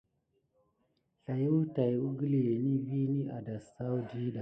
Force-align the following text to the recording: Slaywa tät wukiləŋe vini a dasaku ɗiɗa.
Slaywa 1.21 1.61
tät 1.75 1.91
wukiləŋe 2.01 2.75
vini 2.87 3.17
a 3.35 3.37
dasaku 3.45 3.97
ɗiɗa. 4.09 4.39